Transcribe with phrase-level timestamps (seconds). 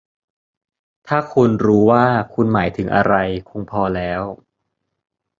[1.07, 3.15] ถ้าคุณรู้ว่าคุณหมายถึงอะไร
[3.49, 4.21] คงพอแล้ว